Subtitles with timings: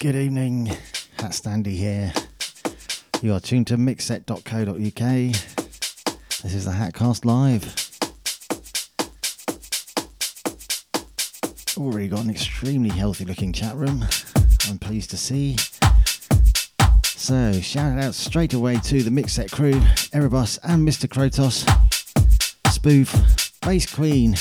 [0.00, 0.64] Good evening,
[1.18, 2.10] Hat Standy here.
[3.20, 4.74] You are tuned to mixset.co.uk.
[6.42, 7.66] This is the Hatcast Live.
[11.76, 14.02] Already got an extremely healthy looking chat room,
[14.70, 15.58] I'm pleased to see.
[17.04, 19.78] So, shout out straight away to the Mixset crew,
[20.14, 21.10] Erebus and Mr.
[21.10, 21.66] Krotos,
[22.72, 24.34] Spoof, Bass Queen,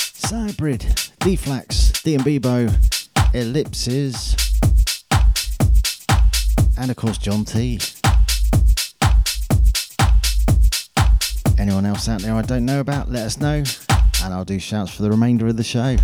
[0.00, 2.40] Cybrid, D-Flax, D&B
[3.32, 4.45] Ellipses,
[6.78, 7.78] and of course John T.
[11.58, 13.64] Anyone else out there I don't know about, let us know,
[14.22, 15.96] and I'll do shouts for the remainder of the show.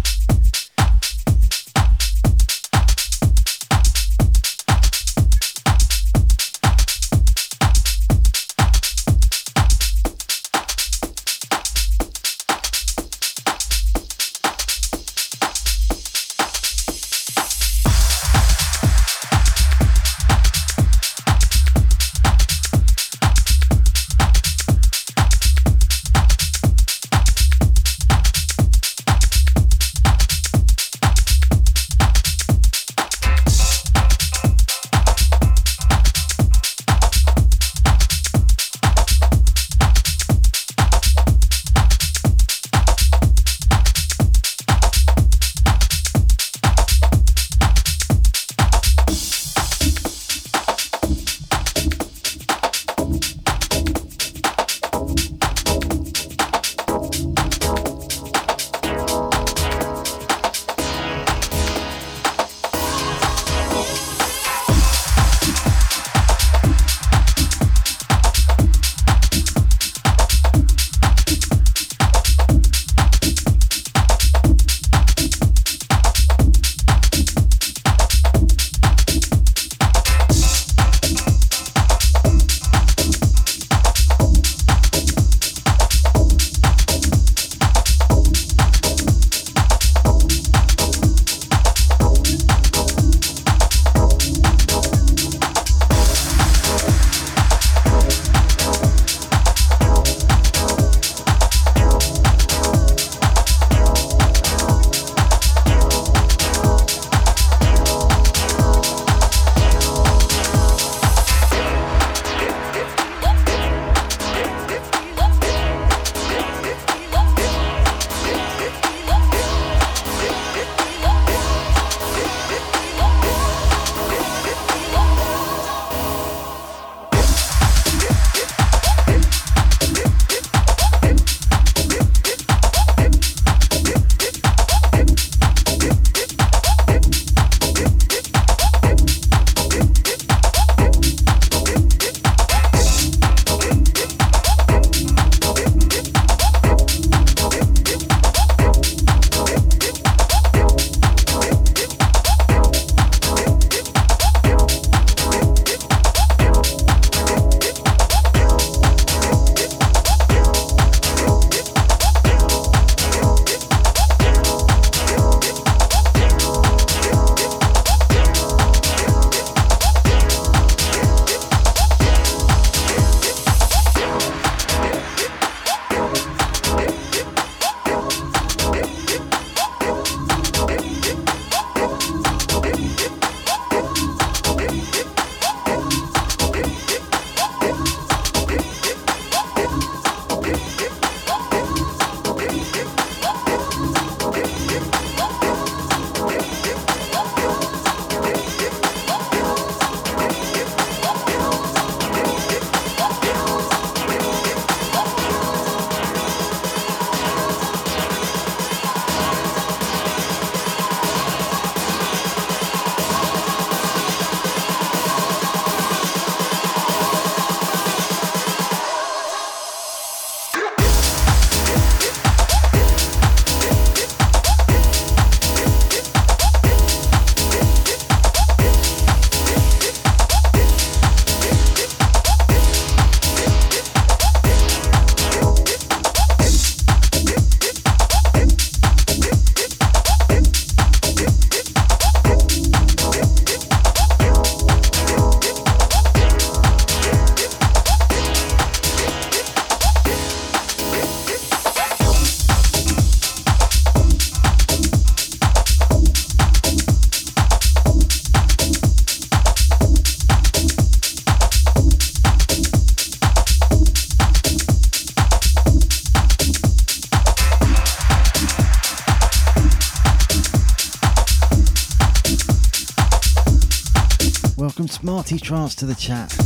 [275.23, 276.37] Smarty Trance to the chat.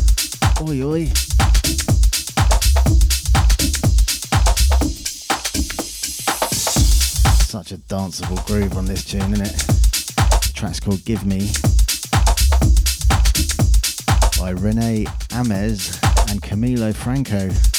[0.61, 1.06] Oi oi.
[7.46, 9.56] Such a danceable groove on this tune, isn't it?
[9.56, 11.49] The track's called Give Me
[14.38, 15.99] by Rene Amesz
[16.31, 17.75] and Camilo Franco.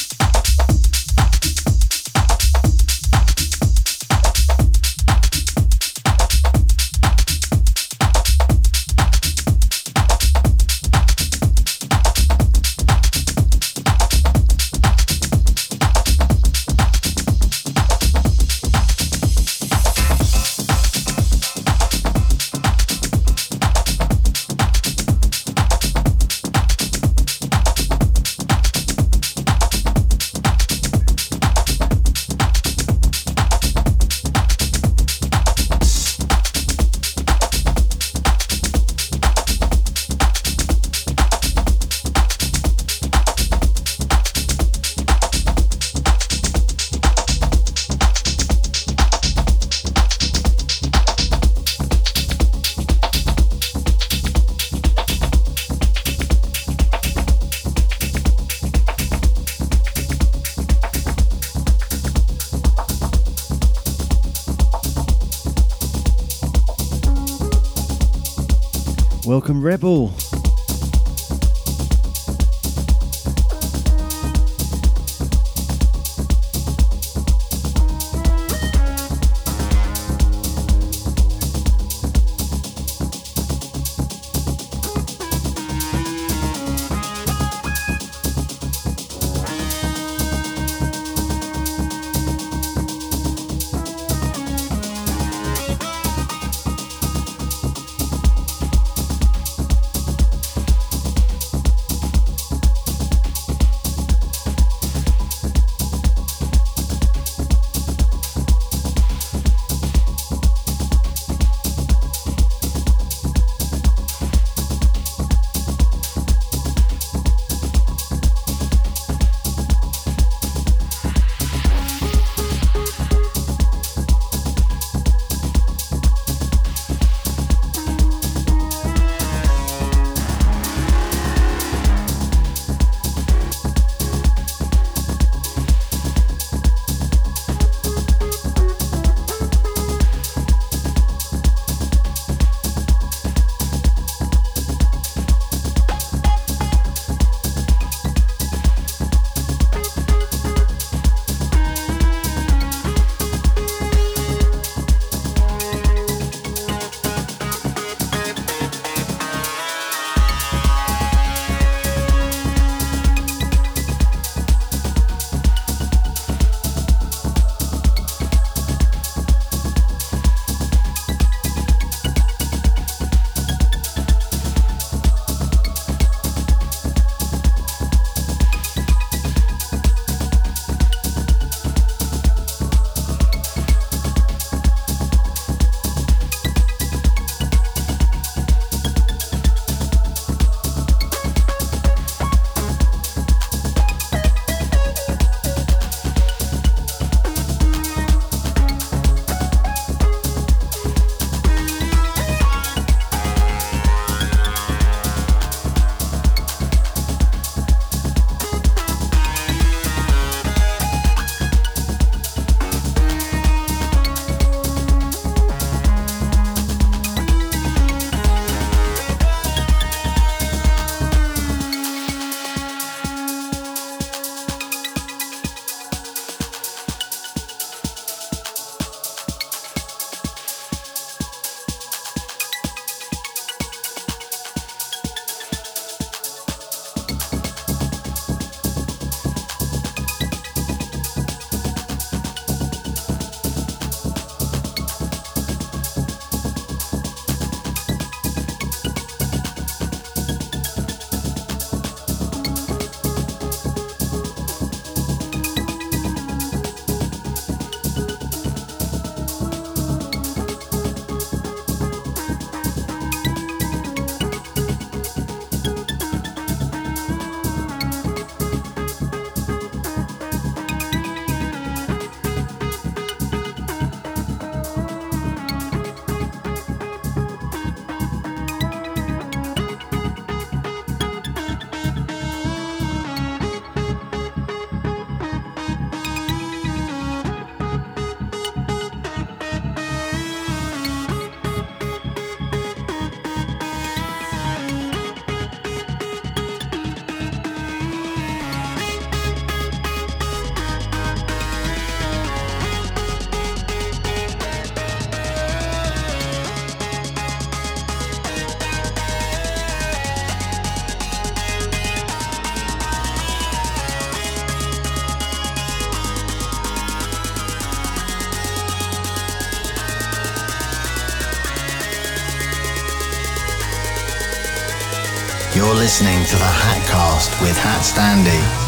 [325.88, 328.67] Listening to the Hatcast with Hat Standy.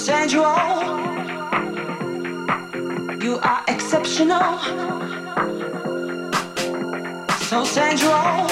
[0.00, 0.44] sensual.
[3.22, 4.58] You are exceptional.
[7.48, 8.46] So sensual.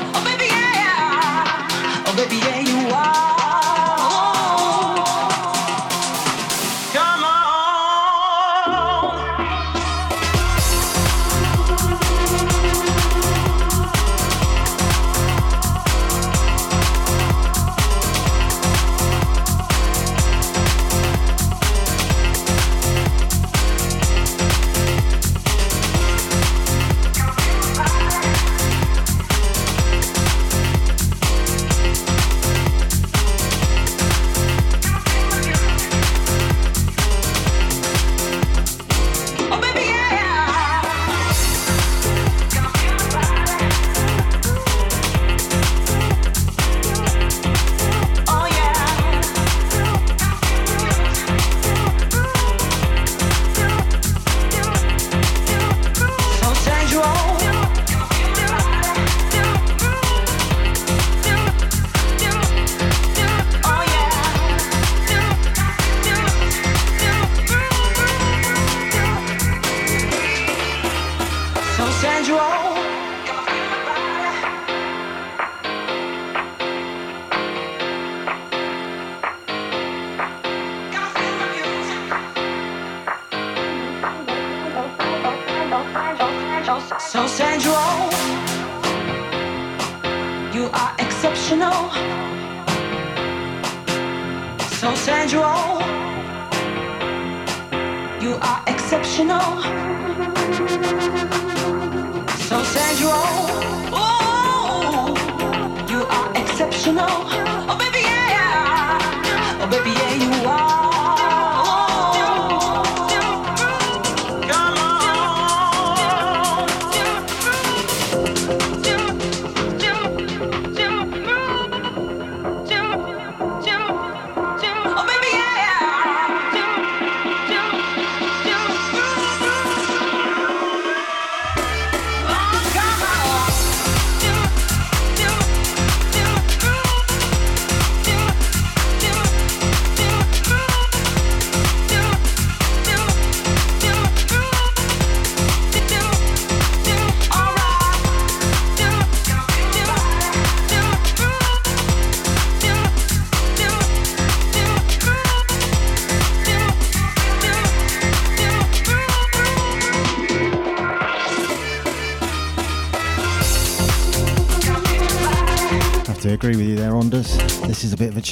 [99.17, 99.24] This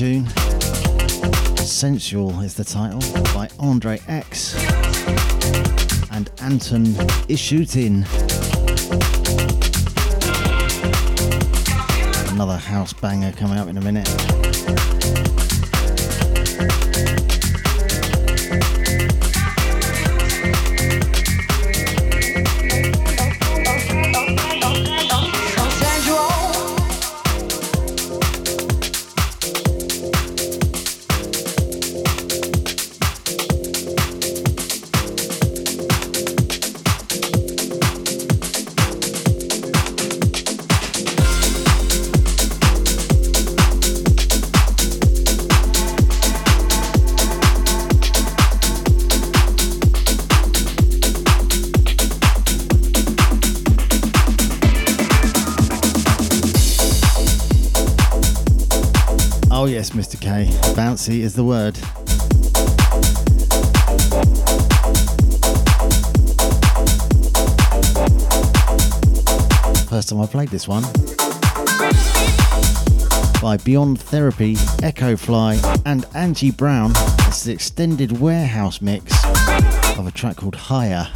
[0.03, 0.27] tune.
[1.55, 2.99] Sensual is the title
[3.33, 4.53] by Andrey Exx
[6.11, 6.87] and Anton
[7.29, 8.03] Ishutin.
[12.33, 14.09] Another house banger coming up in a minute.
[60.76, 61.78] Bouncy is the word.
[69.88, 70.84] First time I played this one.
[73.41, 76.91] By Beyond Therapy, Echofly, and Angie Brown.
[77.28, 79.24] It's the extended warehouse mix
[80.00, 81.08] of a track called Higher.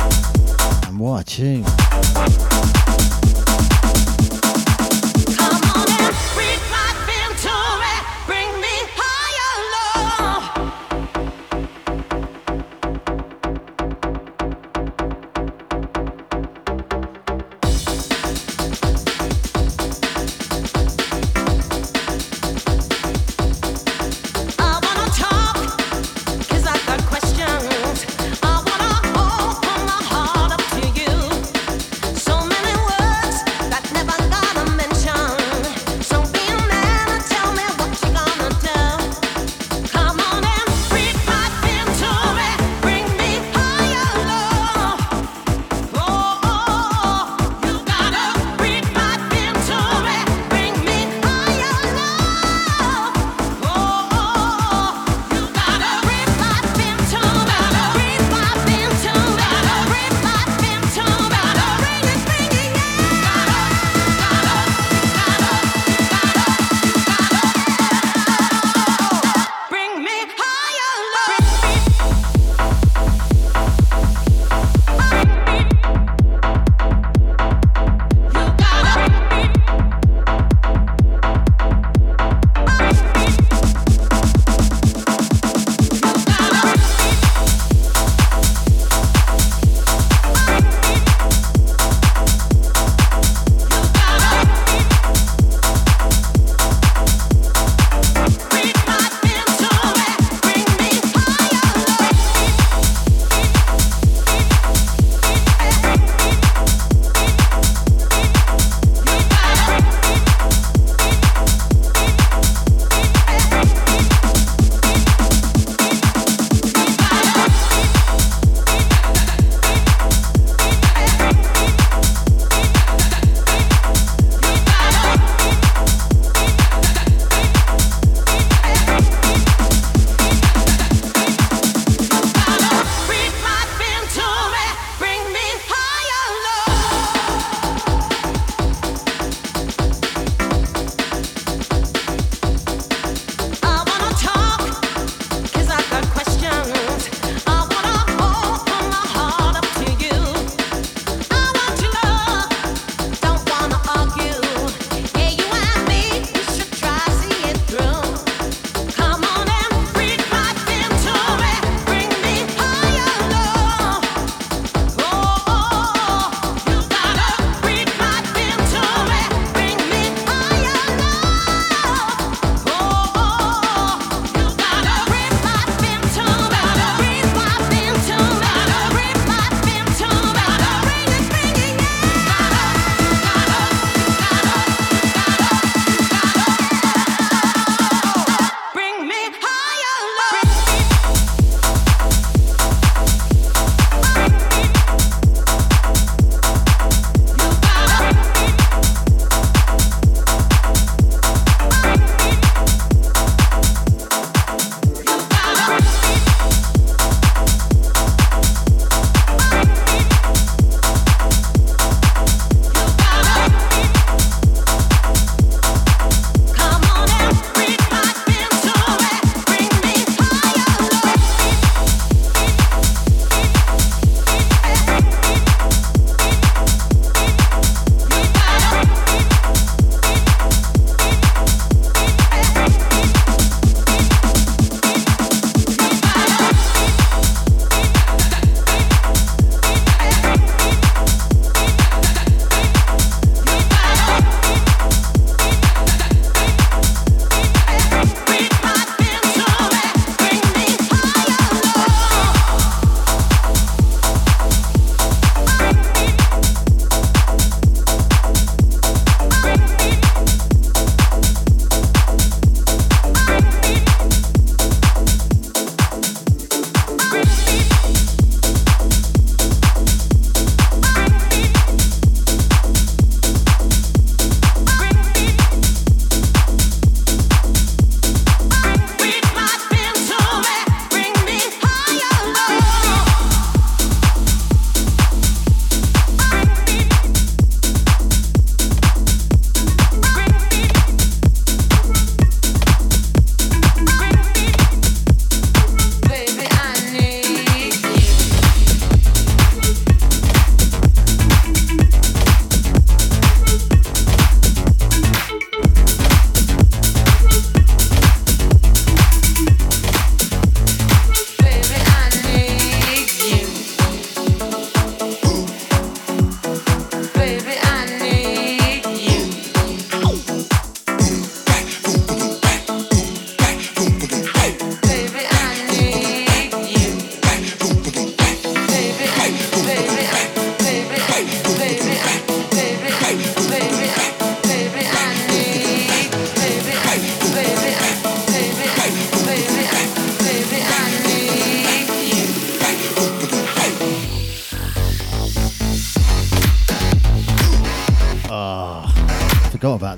[0.88, 2.77] And what a tune!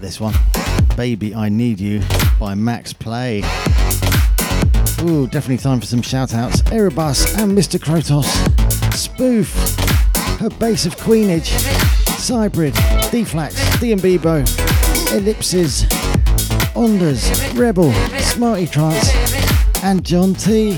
[0.09, 0.33] This one.
[0.97, 2.01] Baby I Need You
[2.39, 3.43] by Maxx Play.
[5.03, 6.63] Ooh, definitely time for some shout outs.
[6.71, 7.77] Erebus and Mr.
[7.79, 8.25] Krotos.
[8.91, 9.53] Spoof.
[10.39, 11.49] Her base of Queenage.
[12.17, 12.73] Cybrid.
[13.11, 13.79] D-Flax.
[13.79, 14.41] D&Bebo.
[15.13, 15.83] Ellipses.
[16.73, 17.55] Ondas.
[17.55, 17.93] Rebel.
[18.19, 19.13] Smarty Trance.
[19.83, 20.75] And John T.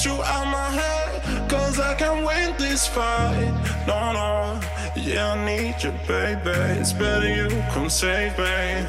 [0.00, 1.50] get you out my head.
[1.50, 3.52] Cause I can't win this fight.
[3.86, 4.60] No, no,
[4.96, 6.50] yeah, I need you, baby.
[6.80, 8.86] It's better you come save me.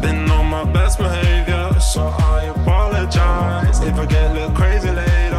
[0.00, 5.33] Been on my best behavior, so I apologize if I get a little crazy later.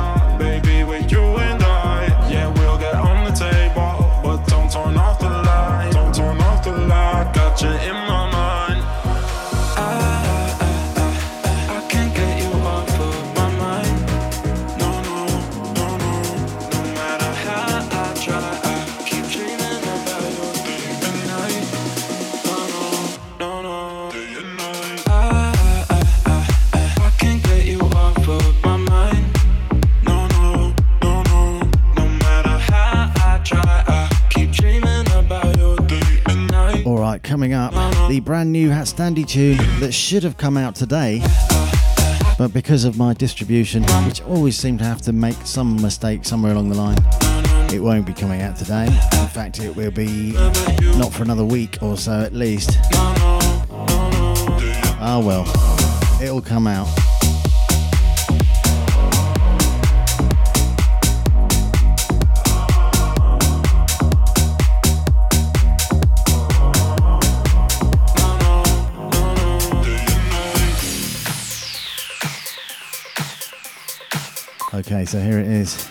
[38.26, 41.22] Brand new Hat Standy tune that should have come out today,
[42.38, 46.54] but because of my distribution, which always seem to have to make some mistake somewhere
[46.54, 46.98] along the line,
[47.74, 48.86] it won't be coming out today.
[48.86, 50.32] In fact, it will be
[50.98, 52.78] not for another week or so at least.
[55.02, 55.44] Ah well,
[56.22, 56.88] it'll come out.
[74.76, 75.88] Okay, so here it is.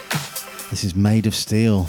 [0.69, 1.87] This is Maid of Steel.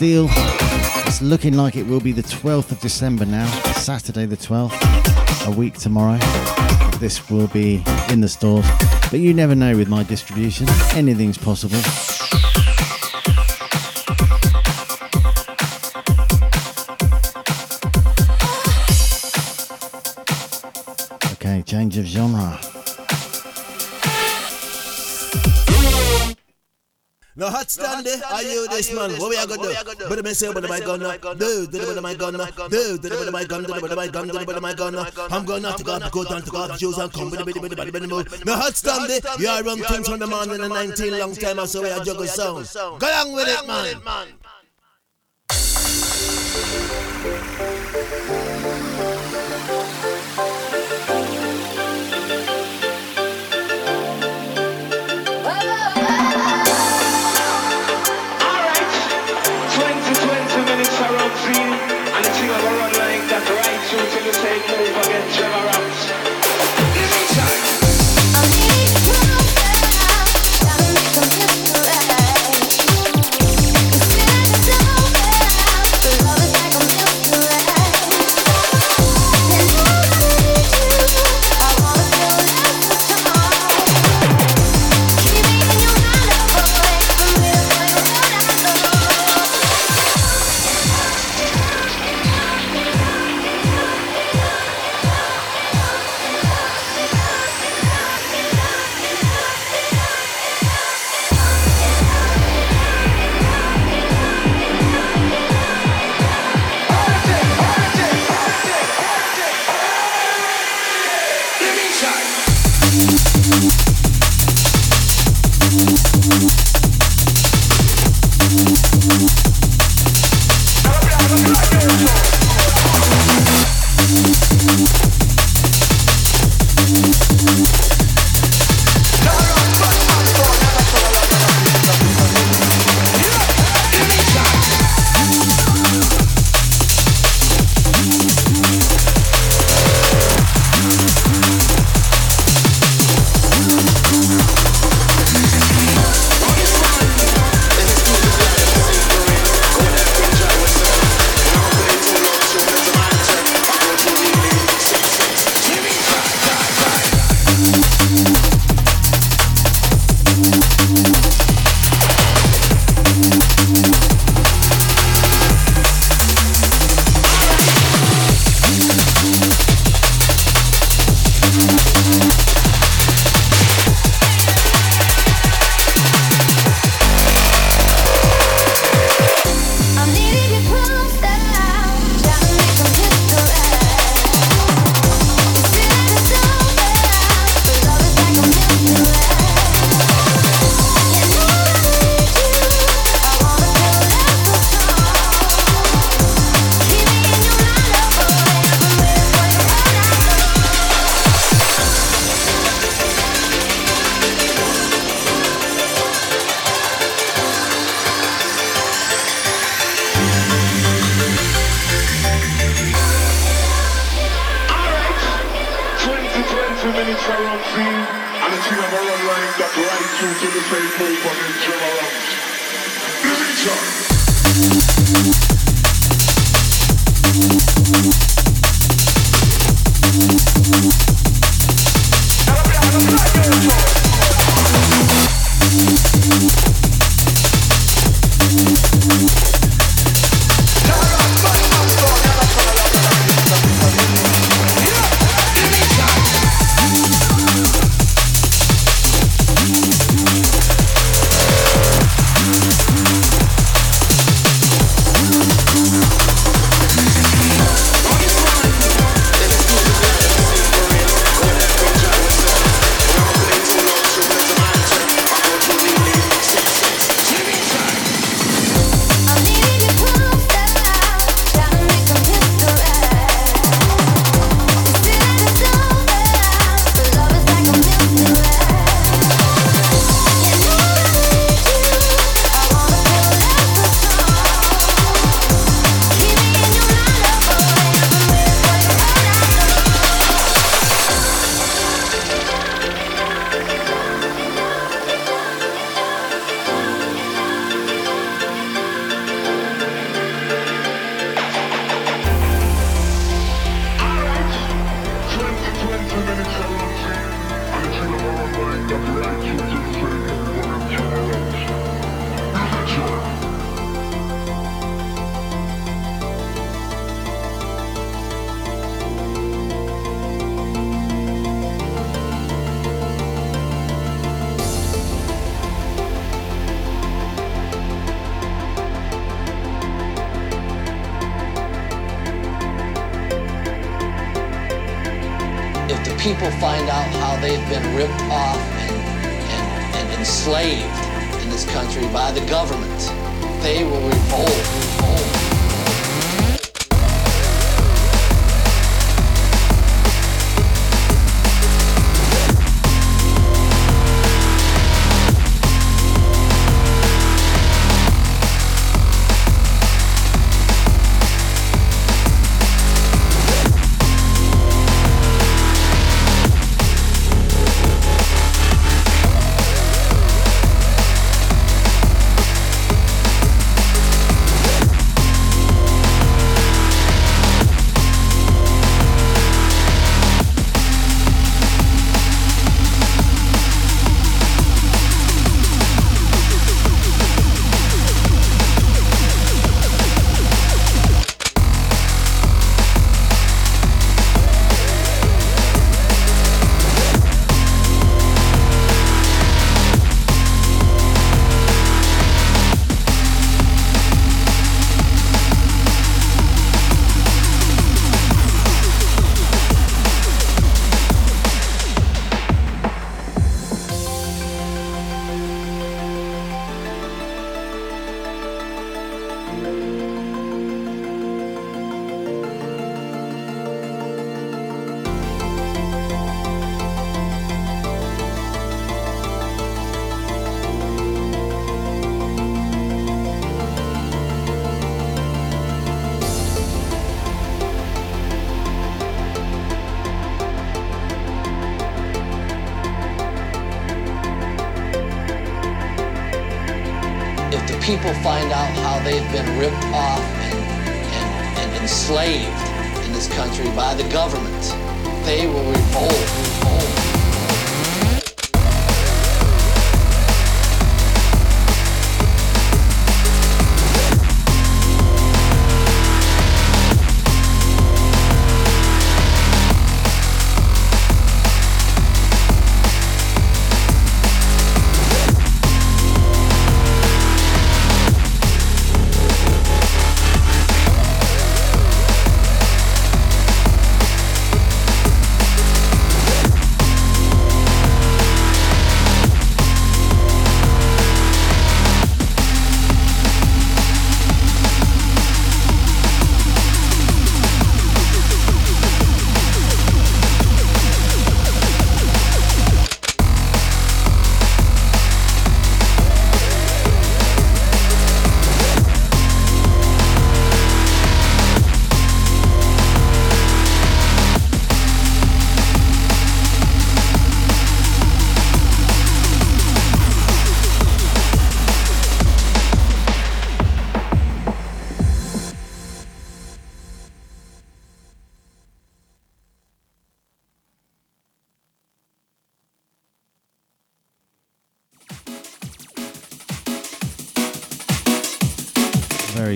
[0.00, 0.28] Steel.
[1.04, 5.50] It's looking like it will be the 12th of December now, Saturday the 12th, a
[5.50, 6.16] week tomorrow.
[7.00, 8.64] This will be in the stores,
[9.10, 11.76] but you never know with my distribution, anything's possible.
[27.78, 28.22] Hot stand there.
[28.26, 29.10] Are you this man?
[29.18, 30.08] What we are gonna do?
[30.08, 31.00] But the say, but my gun,
[31.38, 32.32] do, do the my gun,
[32.70, 34.96] do, do the my gun, do the my gun, do the my gun.
[35.30, 37.44] I'm gonna take off the coat and take off the shoes and come with the
[37.44, 38.44] body, body, body, move.
[38.44, 39.20] No hot stand there.
[39.38, 41.82] You are run things from the man in the 19 long time or so.
[41.82, 42.68] We are juggle sound.
[42.74, 44.36] Go along with it, man.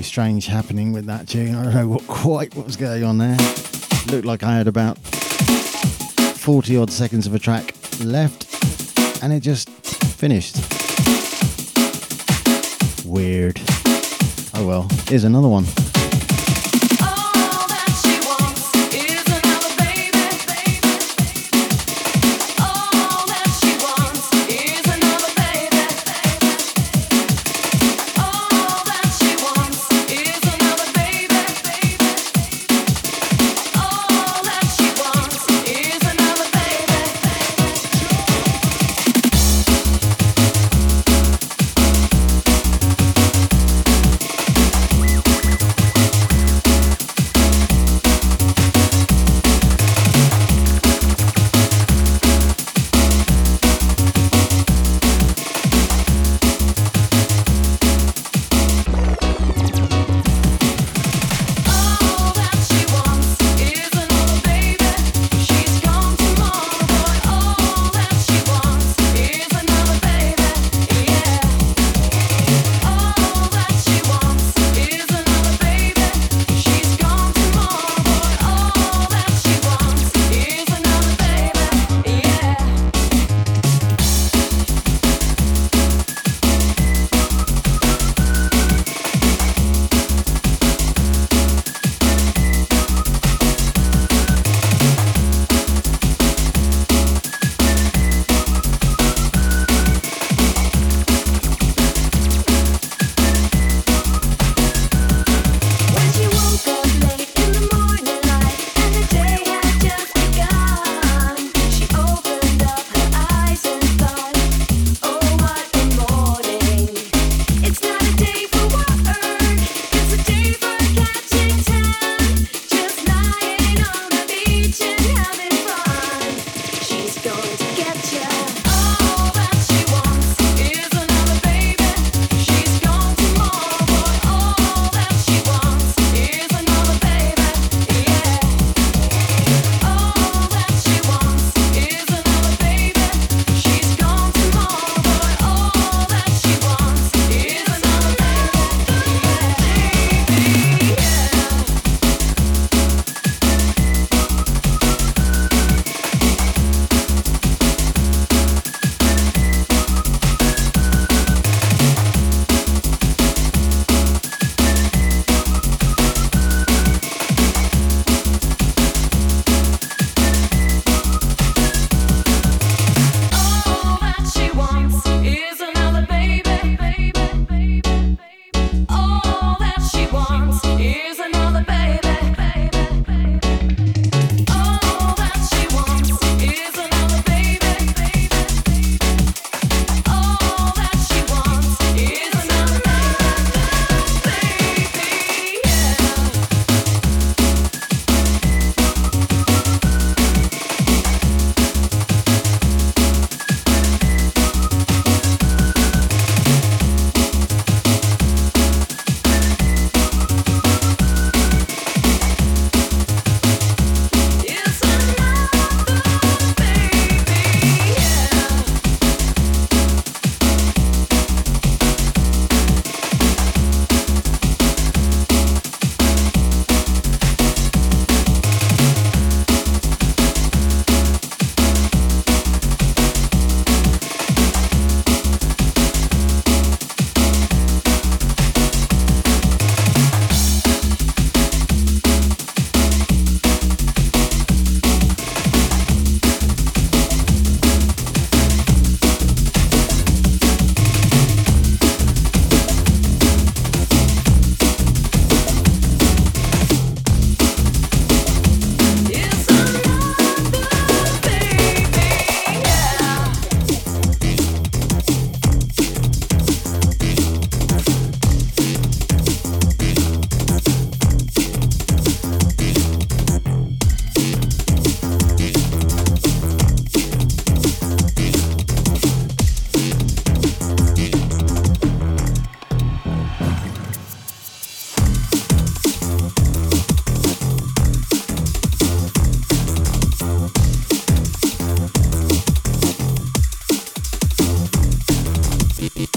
[0.05, 1.55] Strange happening with that tune.
[1.55, 3.37] I don't know what quite what was going on there.
[4.07, 8.47] looked like I had about 40 odd seconds of a track left
[9.23, 10.57] and it just finished.
[13.05, 13.61] Weird.
[14.55, 15.65] Oh well, here's another one.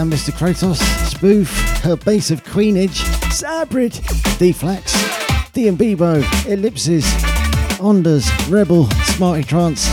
[0.00, 0.32] and Mr.
[0.32, 0.78] Kratos,
[1.10, 1.50] Spoof,
[1.82, 3.92] her base of Queenage, Sabrid,
[4.38, 4.94] D-Flax,
[5.52, 7.04] D and Bebo, Ellipses,
[7.78, 9.86] Ondas, Rebel, Smarty Trance,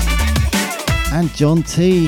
[1.11, 2.07] and John T.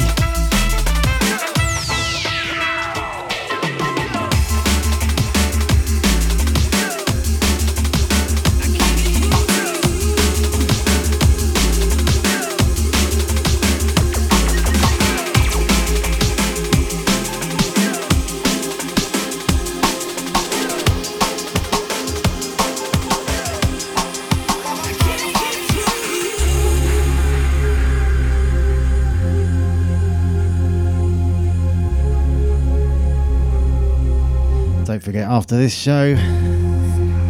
[35.30, 36.06] after this show,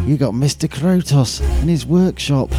[0.07, 0.69] you got Mr.
[0.69, 2.49] Krotos in his workshop.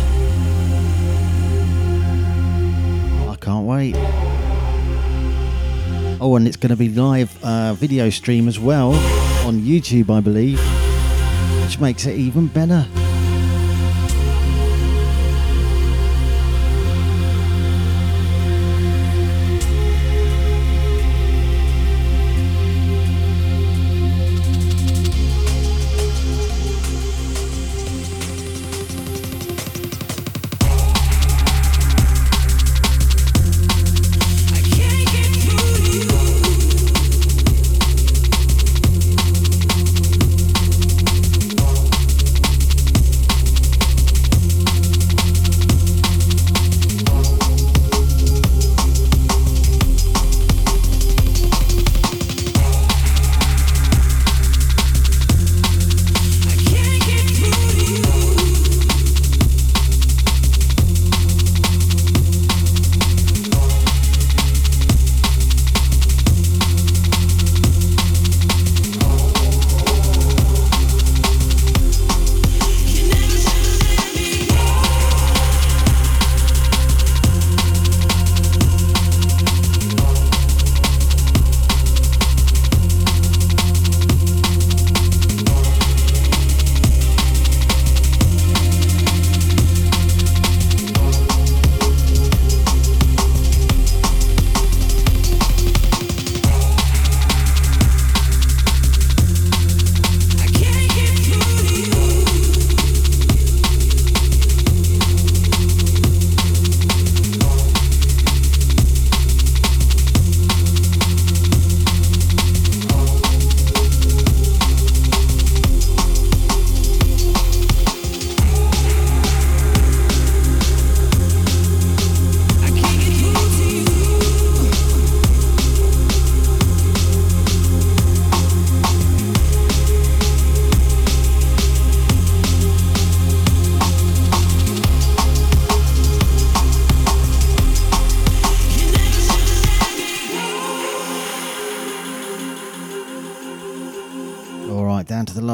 [3.26, 3.95] I can't wait.
[6.20, 8.93] Oh, and it's going to be live uh, video stream as well
[9.47, 10.61] on YouTube, I believe,
[11.64, 12.86] which makes it even better.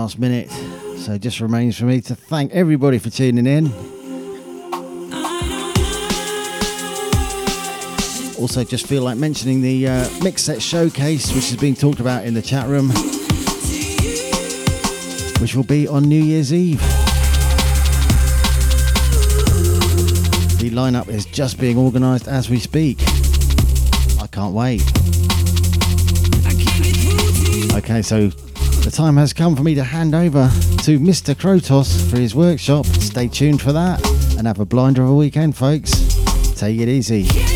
[0.06, 0.48] Last minute.
[0.98, 3.66] So it just remains for me to thank everybody for tuning in.
[8.38, 12.34] Also, just feel like mentioning the uh, Mixset showcase, which has been talked about in
[12.34, 12.90] the chat room,
[15.40, 16.78] which will be on New Year's Eve.
[20.60, 22.98] The lineup is just being organised as we speak.
[24.22, 24.82] I can't wait.
[27.76, 28.30] Okay, so
[28.86, 30.48] the time has come for me to hand over
[30.84, 31.34] to Mr.
[31.34, 32.86] Krotos for his workshop.
[32.86, 34.00] Stay tuned for that
[34.38, 35.90] and have a blinder of a weekend, folks.
[36.54, 37.55] Take it easy.